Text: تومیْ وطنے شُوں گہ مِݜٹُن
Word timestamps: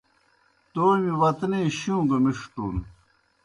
تومیْ 0.73 1.11
وطنے 1.21 1.61
شُوں 1.79 2.03
گہ 2.09 2.17
مِݜٹُن 2.23 2.75